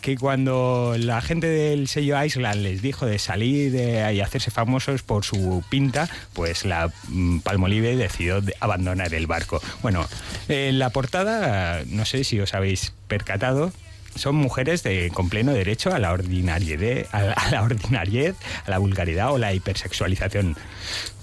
que 0.01 0.17
cuando 0.17 0.95
la 0.97 1.21
gente 1.21 1.47
del 1.47 1.87
sello 1.87 2.23
Island 2.23 2.61
les 2.61 2.81
dijo 2.81 3.05
de 3.05 3.19
salir 3.19 3.75
eh, 3.75 4.13
y 4.13 4.21
hacerse 4.21 4.51
famosos 4.51 5.01
por 5.03 5.23
su 5.25 5.63
pinta, 5.69 6.09
pues 6.33 6.65
la 6.65 6.91
mm, 7.09 7.39
Palmolive 7.39 7.95
decidió 7.95 8.41
de- 8.41 8.55
abandonar 8.59 9.13
el 9.13 9.27
barco. 9.27 9.61
Bueno, 9.81 10.07
en 10.47 10.79
la 10.79 10.89
portada, 10.89 11.83
no 11.87 12.05
sé 12.05 12.23
si 12.23 12.39
os 12.39 12.53
habéis 12.53 12.93
percatado, 13.07 13.71
son 14.15 14.35
mujeres 14.35 14.83
de, 14.83 15.11
con 15.13 15.29
pleno 15.29 15.53
derecho 15.53 15.93
a 15.93 15.99
la 15.99 16.11
ordinariedad, 16.11 17.05
a 17.11 17.21
la, 17.21 17.33
a 17.33 17.51
la 17.51 17.63
ordinariedad, 17.63 18.35
a 18.65 18.69
la 18.69 18.77
vulgaridad 18.77 19.31
o 19.31 19.37
la 19.37 19.53
hipersexualización. 19.53 20.55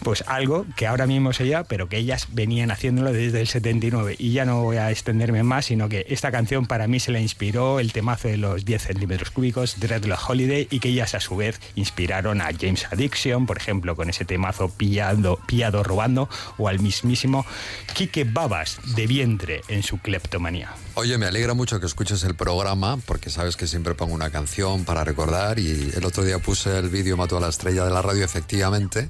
Pues 0.02 0.24
algo 0.26 0.66
que 0.76 0.88
ahora 0.88 1.06
mismo 1.06 1.32
se 1.32 1.46
lleva, 1.46 1.62
pero 1.62 1.88
que 1.88 1.96
ellas 1.96 2.26
venían 2.32 2.72
haciéndolo 2.72 3.12
desde 3.12 3.40
el 3.40 3.46
79. 3.46 4.16
Y 4.18 4.32
ya 4.32 4.44
no 4.44 4.62
voy 4.62 4.76
a 4.76 4.90
extenderme 4.90 5.44
más, 5.44 5.66
sino 5.66 5.88
que 5.88 6.06
esta 6.08 6.32
canción 6.32 6.66
para 6.66 6.88
mí 6.88 6.98
se 6.98 7.12
la 7.12 7.20
inspiró 7.20 7.78
el 7.78 7.92
temazo 7.92 8.26
de 8.26 8.36
los 8.36 8.64
10 8.64 8.82
centímetros 8.82 9.30
cúbicos, 9.30 9.78
Dreadlock 9.78 10.28
Holiday, 10.28 10.66
y 10.70 10.80
que 10.80 10.88
ellas 10.88 11.14
a 11.14 11.20
su 11.20 11.36
vez 11.36 11.60
inspiraron 11.76 12.40
a 12.40 12.50
James 12.58 12.86
Addiction, 12.90 13.46
por 13.46 13.58
ejemplo, 13.58 13.94
con 13.94 14.10
ese 14.10 14.24
temazo 14.24 14.70
pillado, 14.70 15.38
pillado 15.46 15.84
robando, 15.84 16.28
o 16.58 16.66
al 16.66 16.80
mismísimo 16.80 17.46
Quique 17.94 18.24
Babas 18.24 18.80
de 18.96 19.06
vientre 19.06 19.60
en 19.68 19.84
su 19.84 19.98
cleptomanía. 19.98 20.74
Oye, 20.94 21.16
me 21.16 21.26
alegra 21.26 21.54
mucho 21.54 21.78
que 21.78 21.86
escuches 21.86 22.24
el 22.24 22.34
programa, 22.34 22.81
porque 23.06 23.30
sabes 23.30 23.56
que 23.56 23.66
siempre 23.66 23.94
pongo 23.94 24.14
una 24.14 24.30
canción 24.30 24.84
para 24.84 25.04
recordar 25.04 25.58
y 25.58 25.92
el 25.94 26.04
otro 26.04 26.24
día 26.24 26.40
puse 26.40 26.78
el 26.78 26.88
vídeo 26.88 27.16
Mató 27.16 27.36
a 27.36 27.40
la 27.40 27.48
estrella 27.48 27.84
de 27.84 27.90
la 27.90 28.02
radio, 28.02 28.24
efectivamente. 28.24 29.08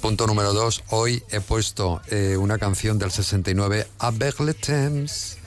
Punto 0.00 0.26
número 0.26 0.52
dos, 0.52 0.82
hoy 0.88 1.22
he 1.30 1.40
puesto 1.40 2.00
eh, 2.08 2.36
una 2.36 2.58
canción 2.58 2.98
del 2.98 3.12
69, 3.12 3.86
Avec 4.00 4.40
le 4.40 4.54
temps, 4.54 5.38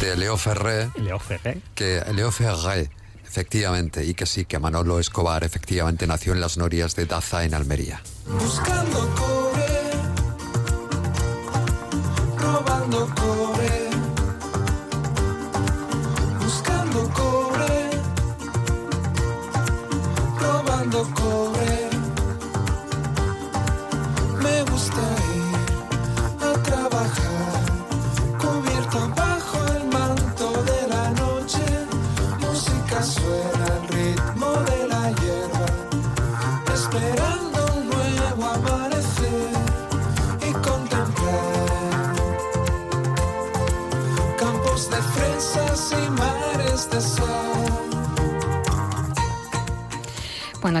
de 0.00 0.16
Leo 0.16 0.36
Ferré. 0.36 0.90
Leo 0.96 1.18
Ferré. 1.18 1.60
Que, 1.74 2.02
Leo 2.12 2.32
Ferré, 2.32 2.90
efectivamente, 3.24 4.04
y 4.04 4.14
que 4.14 4.26
sí, 4.26 4.44
que 4.44 4.58
Manolo 4.58 4.98
Escobar 4.98 5.44
efectivamente 5.44 6.06
nació 6.06 6.32
en 6.32 6.40
las 6.40 6.56
norias 6.56 6.96
de 6.96 7.06
Daza, 7.06 7.44
en 7.44 7.54
Almería. 7.54 8.02
Buscando 8.26 9.14
cobre, 9.14 9.90
robando 12.36 13.14
cobre, 13.14 13.83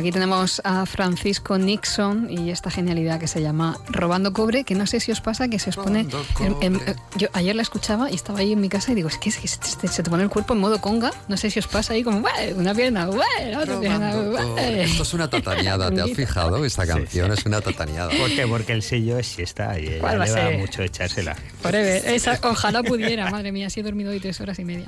aquí 0.04 0.12
tenemos 0.12 0.60
a 0.64 0.84
Francisco 0.84 1.56
Nixon 1.56 2.28
y 2.30 2.50
esta 2.50 2.70
genialidad 2.70 3.18
que 3.18 3.26
se 3.26 3.40
llama 3.40 3.78
Robando 3.88 4.34
Cobre, 4.34 4.64
que 4.64 4.74
no 4.74 4.86
sé 4.86 5.00
si 5.00 5.10
os 5.12 5.22
pasa 5.22 5.48
que 5.48 5.58
se 5.58 5.70
os 5.70 5.76
pone... 5.76 6.06
en- 6.40 6.56
en- 6.62 6.80
yo 7.16 7.28
ayer 7.32 7.56
la 7.56 7.62
escuchaba 7.62 8.10
y 8.10 8.14
estaba 8.14 8.40
ahí 8.40 8.52
en 8.52 8.60
mi 8.60 8.68
casa 8.68 8.92
y 8.92 8.96
digo, 8.96 9.08
es 9.08 9.16
que, 9.16 9.30
es 9.30 9.38
que 9.38 9.48
se, 9.48 9.58
te- 9.80 9.88
se 9.88 10.02
te 10.02 10.10
pone 10.10 10.22
el 10.22 10.28
cuerpo 10.28 10.52
en 10.52 10.60
modo 10.60 10.78
conga. 10.80 11.10
No 11.28 11.38
sé 11.38 11.50
si 11.50 11.58
os 11.58 11.66
pasa 11.68 11.94
ahí 11.94 12.02
como, 12.02 12.20
"Bueh, 12.20 12.52
una 12.54 12.74
pierna, 12.74 13.06
la 13.06 13.60
otra 13.60 13.80
pierna, 13.80 14.14
bueh". 14.14 14.82
Esto 14.84 15.04
es 15.04 15.14
una 15.14 15.30
tataneada, 15.30 15.90
¿te 15.90 16.02
has 16.02 16.10
fijado? 16.12 16.62
Esta 16.66 16.86
canción 16.86 17.32
es 17.32 17.46
una 17.46 17.62
tataneada. 17.62 18.10
¿Por 18.10 18.28
qué? 18.30 18.46
Porque 18.46 18.72
el 18.74 18.82
sello 18.82 19.18
es 19.18 19.26
siesta 19.26 19.78
y 19.80 19.86
ella 19.86 20.00
¿Cuál 20.00 20.20
va 20.20 20.26
le 20.26 20.30
a 20.32 20.34
da 20.34 20.48
ser? 20.50 20.58
mucho 20.58 20.82
echársela. 20.82 21.34
Forever. 21.62 22.06
Esa- 22.08 22.38
ojalá 22.42 22.82
pudiera, 22.82 23.30
madre 23.30 23.52
mía, 23.52 23.70
si 23.70 23.80
he 23.80 23.82
dormido 23.82 24.10
hoy 24.10 24.20
tres 24.20 24.38
horas 24.42 24.58
y 24.58 24.64
media. 24.66 24.84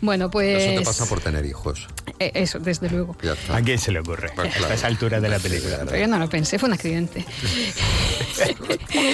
Bueno, 0.00 0.30
pues... 0.30 0.62
Eso 0.62 0.78
te 0.80 0.84
pasa 0.86 1.04
por 1.06 1.20
tener 1.20 1.44
hijos. 1.44 1.88
eh, 2.18 2.30
eso, 2.34 2.58
desde 2.58 2.88
luego. 2.88 3.14
¿A 3.52 3.60
quién 3.60 3.78
se 3.78 3.92
le 3.92 4.00
ocurre? 4.00 4.30
A 4.68 4.74
esa 4.74 4.86
altura 4.86 5.20
de 5.20 5.28
la 5.28 5.38
película. 5.38 5.78
Pero 5.84 5.96
yo 5.96 6.06
no 6.06 6.18
lo 6.18 6.28
pensé, 6.28 6.58
fue 6.58 6.68
un 6.68 6.74
accidente. 6.74 7.24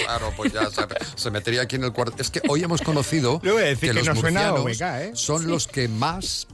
Claro, 0.04 0.32
pues 0.36 0.52
ya 0.52 0.68
se, 0.68 0.82
se 1.14 1.30
metería 1.30 1.62
aquí 1.62 1.76
en 1.76 1.84
el 1.84 1.92
cuarto. 1.92 2.16
Es 2.18 2.30
que 2.30 2.42
hoy 2.48 2.62
hemos 2.62 2.82
conocido 2.82 3.38
voy 3.44 3.62
a 3.62 3.66
decir 3.66 3.90
que 3.90 3.94
los 3.94 4.06
no 4.06 4.16
suena 4.16 4.52
murcianos 4.52 5.00
OBK, 5.00 5.02
¿eh? 5.02 5.10
son 5.14 5.48
los 5.48 5.68
que 5.68 5.88
más 5.88 6.48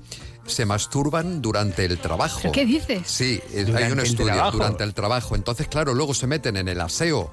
se 0.47 0.67
masturban 0.67 1.41
durante 1.41 1.85
el 1.85 1.99
trabajo. 1.99 2.41
¿Pero 2.43 2.53
qué 2.53 2.67
dices? 2.67 3.03
Sí, 3.07 3.41
eh, 3.53 3.73
hay 3.75 3.91
un 3.93 4.01
estudio 4.01 4.51
durante 4.51 4.85
el 4.85 4.95
trabajo. 4.95 5.35
Entonces, 5.35 5.67
claro, 5.69 5.95
luego 5.95 6.15
se 6.15 6.27
meten 6.27 6.57
en 6.57 6.69
el 6.69 6.81
aseo 6.81 7.31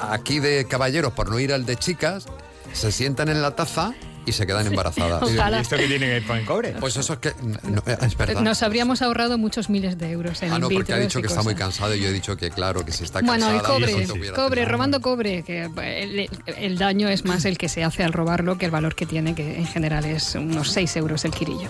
aquí 0.00 0.40
de 0.40 0.66
caballeros 0.66 1.12
por 1.12 1.30
no 1.30 1.38
ir 1.38 1.52
al 1.52 1.66
de 1.66 1.76
chicas 1.76 2.26
se 2.72 2.90
sientan 2.90 3.28
en 3.28 3.40
la 3.40 3.54
taza 3.54 3.94
y 4.26 4.32
se 4.32 4.46
quedan 4.46 4.66
embarazadas. 4.66 5.22
Ojalá. 5.22 5.58
¿Y 5.58 5.60
esto 5.62 5.76
qué 5.76 5.86
tiene 5.86 6.06
que 6.20 6.26
con 6.26 6.36
el 6.38 6.44
cobre? 6.46 6.72
Pues 6.80 6.96
eso 6.96 7.12
es 7.14 7.18
que 7.18 7.32
no, 7.42 7.82
es 7.86 8.16
verdad. 8.16 8.40
Nos 8.42 8.62
habríamos 8.62 9.02
ahorrado 9.02 9.38
muchos 9.38 9.68
miles 9.70 9.98
de 9.98 10.10
euros 10.10 10.42
en 10.42 10.52
Ah, 10.52 10.58
no, 10.58 10.68
porque 10.68 10.92
ha 10.92 10.98
dicho 10.98 11.20
que 11.20 11.26
está 11.28 11.42
muy 11.42 11.54
cansado 11.54 11.94
y 11.94 12.00
yo 12.00 12.08
he 12.08 12.12
dicho 12.12 12.36
que 12.36 12.50
claro, 12.50 12.84
que 12.84 12.92
si 12.92 13.04
está 13.04 13.20
Bueno, 13.20 13.46
cansada... 13.48 13.76
el 13.76 13.82
cobre, 13.92 14.06
tuviera- 14.06 14.36
cobre, 14.36 14.64
robando 14.64 15.00
cobre, 15.00 15.42
que 15.42 15.62
el, 15.64 16.28
el 16.58 16.78
daño 16.78 17.08
es 17.08 17.24
más 17.24 17.44
el 17.44 17.58
que 17.58 17.68
se 17.68 17.84
hace 17.84 18.04
al 18.04 18.12
robarlo 18.12 18.58
que 18.58 18.64
el 18.66 18.70
valor 18.70 18.94
que 18.94 19.06
tiene, 19.06 19.34
que 19.34 19.56
en 19.58 19.66
general 19.66 20.04
es 20.04 20.34
unos 20.34 20.70
6 20.72 20.96
euros 20.96 21.24
el 21.24 21.30
quirillo. 21.32 21.68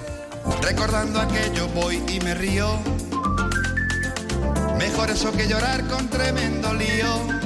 Recordando 0.62 1.20
aquello 1.20 1.68
voy 1.68 2.02
y 2.08 2.20
me 2.20 2.34
río. 2.34 2.68
Mejor 4.78 5.10
eso 5.10 5.32
que 5.32 5.46
llorar 5.48 5.86
con 5.88 6.08
tremendo 6.08 6.72
lío. 6.74 7.44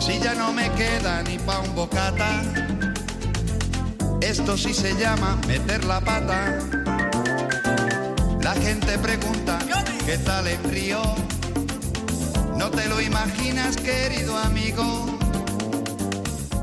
Si 0.00 0.18
ya 0.18 0.34
no 0.34 0.52
me 0.52 0.70
queda 0.72 1.22
ni 1.22 1.38
pa' 1.38 1.60
un 1.60 1.74
bocata. 1.74 2.42
Esto 4.24 4.56
sí 4.56 4.72
se 4.72 4.94
llama 4.94 5.38
meter 5.46 5.84
la 5.84 6.00
pata. 6.00 6.58
La 8.42 8.54
gente 8.54 8.98
pregunta, 8.98 9.58
¿qué 10.06 10.16
tal 10.16 10.46
en 10.46 10.64
Río? 10.70 11.02
No 12.56 12.70
te 12.70 12.88
lo 12.88 13.02
imaginas, 13.02 13.76
querido 13.76 14.34
amigo. 14.38 15.18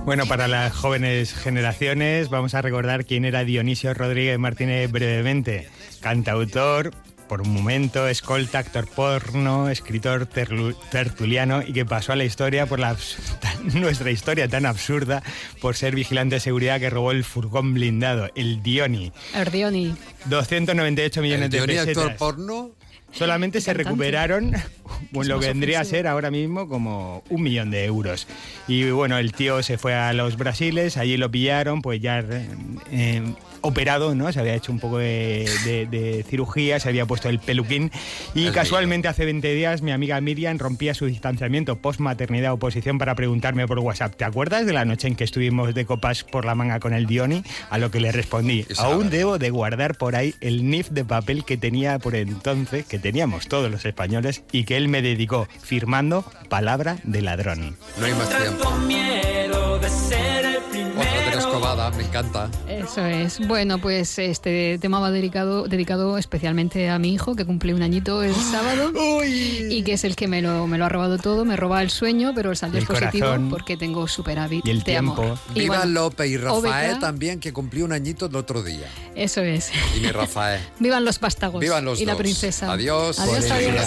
Bueno, 0.05 0.25
para 0.25 0.47
las 0.47 0.73
jóvenes 0.73 1.35
generaciones 1.35 2.29
vamos 2.29 2.55
a 2.55 2.63
recordar 2.63 3.05
quién 3.05 3.25
era 3.25 3.43
Dionisio 3.43 3.93
Rodríguez 3.93 4.39
Martínez 4.39 4.91
brevemente. 4.91 5.69
Cantautor, 5.99 6.91
por 7.31 7.43
un 7.43 7.53
momento, 7.53 8.09
escolta, 8.09 8.59
actor 8.59 8.85
porno, 8.87 9.69
escritor 9.69 10.25
tertuliano 10.25 11.61
y 11.65 11.71
que 11.71 11.85
pasó 11.85 12.11
a 12.11 12.17
la 12.17 12.25
historia 12.25 12.65
por 12.65 12.77
la 12.77 12.97
nuestra 13.73 14.11
historia 14.11 14.49
tan 14.49 14.65
absurda 14.65 15.23
por 15.61 15.77
ser 15.77 15.95
vigilante 15.95 16.35
de 16.35 16.39
seguridad 16.41 16.81
que 16.81 16.89
robó 16.89 17.11
el 17.11 17.23
furgón 17.23 17.73
blindado, 17.73 18.29
el 18.35 18.61
Dioni. 18.61 19.13
Erdioni. 19.33 19.95
298 20.25 21.21
millones 21.21 21.45
¿El 21.45 21.51
de 21.51 21.57
Dioni 21.59 21.73
pesetas. 21.75 21.97
actor 22.03 22.17
porno? 22.17 22.71
Solamente 23.13 23.61
se 23.61 23.67
Cantante. 23.67 23.89
recuperaron 23.89 24.53
pues, 25.13 25.27
lo 25.29 25.39
que 25.39 25.47
vendría 25.47 25.79
a 25.79 25.85
ser 25.85 26.07
ahora 26.07 26.31
mismo 26.31 26.67
como 26.67 27.23
un 27.29 27.43
millón 27.43 27.71
de 27.71 27.85
euros. 27.85 28.27
Y 28.67 28.89
bueno, 28.89 29.17
el 29.17 29.31
tío 29.31 29.63
se 29.63 29.77
fue 29.77 29.93
a 29.93 30.11
los 30.11 30.35
Brasiles, 30.35 30.97
allí 30.97 31.15
lo 31.15 31.31
pillaron, 31.31 31.81
pues 31.81 32.01
ya 32.01 32.25
eh, 32.91 33.23
operado, 33.61 34.15
¿no? 34.15 34.31
Se 34.31 34.39
había 34.39 34.55
hecho 34.55 34.71
un 34.71 34.79
poco 34.79 34.97
de, 34.97 35.49
de- 35.65 35.85
de 35.85 36.23
cirugía, 36.29 36.79
se 36.79 36.89
había 36.89 37.05
puesto 37.05 37.29
el 37.29 37.39
peluquín. 37.39 37.91
Y 38.35 38.47
El 38.47 38.53
casualmente 38.53 39.07
hace 39.07 39.25
20 39.25 39.53
días 39.53 39.81
mi 39.81 39.91
amiga 39.91 40.19
Miriam 40.21 40.57
rompía 40.57 40.93
su 40.93 41.05
distanciamiento 41.05 41.77
post-maternidad 41.77 42.53
oposición 42.53 42.97
para 42.97 43.15
preguntarme 43.15 43.67
por 43.67 43.79
WhatsApp, 43.79 44.15
¿te 44.15 44.25
acuerdas 44.25 44.65
de 44.65 44.73
la 44.73 44.85
noche 44.85 45.07
en 45.07 45.15
que 45.15 45.23
estuvimos 45.23 45.73
de 45.73 45.85
copas 45.85 46.23
por 46.23 46.45
la 46.45 46.55
manga 46.55 46.79
con 46.79 46.93
el 46.93 47.05
Dioni? 47.05 47.43
A 47.69 47.77
lo 47.77 47.91
que 47.91 47.99
le 47.99 48.11
respondí, 48.11 48.65
Esa 48.69 48.83
aún 48.83 49.09
debo 49.09 49.37
de 49.37 49.49
guardar 49.49 49.97
por 49.97 50.15
ahí 50.15 50.35
el 50.41 50.69
NIF 50.69 50.89
de 50.89 51.05
papel 51.05 51.45
que 51.45 51.57
tenía 51.57 51.99
por 51.99 52.15
entonces, 52.15 52.85
que 52.85 52.99
teníamos 52.99 53.47
todos 53.47 53.69
los 53.71 53.85
españoles, 53.85 54.43
y 54.51 54.63
que 54.63 54.77
él 54.77 54.87
me 54.87 55.01
dedicó 55.01 55.47
firmando 55.61 56.25
palabra 56.49 56.97
de 57.03 57.21
ladrón. 57.21 57.77
No 57.97 58.05
hay 58.05 58.13
más 58.13 58.29
tiempo. 58.29 58.71
Encanta. 62.11 62.49
Eso 62.67 63.05
es. 63.05 63.45
Bueno, 63.47 63.79
pues 63.79 64.19
este 64.19 64.77
tema 64.79 64.99
va 64.99 65.11
dedicado, 65.11 65.67
dedicado 65.67 66.17
especialmente 66.17 66.89
a 66.89 66.99
mi 66.99 67.13
hijo, 67.13 67.35
que 67.35 67.45
cumple 67.45 67.73
un 67.73 67.81
añito 67.81 68.21
el 68.23 68.35
sábado. 68.35 68.91
Y 69.23 69.81
que 69.83 69.93
es 69.93 70.03
el 70.03 70.15
que 70.15 70.27
me 70.27 70.41
lo, 70.41 70.67
me 70.67 70.77
lo 70.77 70.85
ha 70.85 70.89
robado 70.89 71.17
todo. 71.17 71.45
Me 71.45 71.55
roba 71.55 71.81
el 71.81 71.89
sueño, 71.89 72.33
pero 72.35 72.51
el 72.51 72.57
saldo 72.57 72.77
es 72.77 72.85
positivo 72.85 73.27
corazón. 73.27 73.49
porque 73.49 73.77
tengo 73.77 74.07
superávit 74.07 74.65
Y 74.65 74.71
el 74.71 74.83
tiempo. 74.83 75.37
Y 75.55 75.61
Viva 75.61 75.77
bueno, 75.77 75.91
López 75.91 76.29
y 76.29 76.37
Rafael 76.37 76.91
OBK. 76.95 76.99
también, 76.99 77.39
que 77.39 77.53
cumplió 77.53 77.85
un 77.85 77.93
añito 77.93 78.25
el 78.25 78.35
otro 78.35 78.61
día. 78.63 78.87
Eso 79.15 79.41
es. 79.41 79.71
Y 79.95 80.01
mi 80.01 80.11
Rafael. 80.11 80.61
Vivan 80.79 81.05
los 81.05 81.19
vástagos. 81.19 81.61
Vivan 81.61 81.85
los 81.85 82.01
y 82.01 82.05
la 82.05 82.13
dos. 82.13 82.21
princesa. 82.21 82.71
Adiós. 82.71 83.19
Adiós, 83.19 83.49
adiós. 83.51 83.85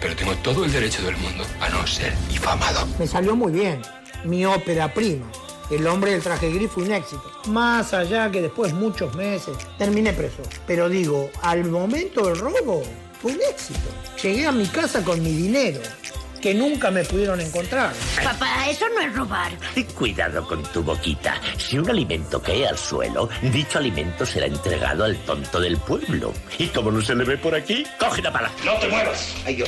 Pero 0.00 0.16
tengo 0.16 0.34
todo 0.36 0.64
el 0.64 0.72
derecho 0.72 1.02
del 1.02 1.16
mundo 1.16 1.44
a 1.60 1.68
no 1.68 1.86
ser 1.86 2.12
difamado. 2.28 2.86
Me 2.98 3.06
salió 3.06 3.36
muy 3.36 3.52
bien. 3.52 3.80
Mi 4.24 4.44
ópera 4.44 4.92
prima. 4.92 5.26
El 5.72 5.86
hombre 5.86 6.10
del 6.10 6.22
traje 6.22 6.50
gris 6.50 6.70
fue 6.70 6.82
un 6.82 6.92
éxito. 6.92 7.32
Más 7.46 7.94
allá 7.94 8.30
que 8.30 8.42
después 8.42 8.74
muchos 8.74 9.14
meses 9.14 9.56
terminé 9.78 10.12
preso. 10.12 10.42
Pero 10.66 10.90
digo, 10.90 11.30
al 11.40 11.64
momento 11.64 12.26
del 12.26 12.38
robo 12.38 12.82
fue 13.22 13.32
un 13.32 13.40
éxito. 13.50 13.88
Llegué 14.22 14.46
a 14.46 14.52
mi 14.52 14.66
casa 14.66 15.02
con 15.02 15.22
mi 15.22 15.32
dinero, 15.32 15.80
que 16.42 16.52
nunca 16.52 16.90
me 16.90 17.04
pudieron 17.04 17.40
encontrar. 17.40 17.94
Papá, 18.22 18.68
eso 18.68 18.84
no 18.94 19.00
es 19.00 19.16
robar. 19.16 19.52
Cuidado 19.94 20.46
con 20.46 20.62
tu 20.64 20.82
boquita. 20.82 21.40
Si 21.56 21.78
un 21.78 21.88
alimento 21.88 22.42
cae 22.42 22.66
al 22.66 22.76
suelo, 22.76 23.30
dicho 23.40 23.78
alimento 23.78 24.26
será 24.26 24.44
entregado 24.44 25.04
al 25.04 25.16
tonto 25.24 25.58
del 25.58 25.78
pueblo. 25.78 26.34
Y 26.58 26.66
como 26.66 26.90
no 26.90 27.00
se 27.00 27.14
le 27.14 27.24
ve 27.24 27.38
por 27.38 27.54
aquí, 27.54 27.82
coge 27.98 28.20
la 28.20 28.30
pala. 28.30 28.52
No 28.62 28.74
te 28.78 28.88
muevas. 28.88 29.34
Ay, 29.46 29.64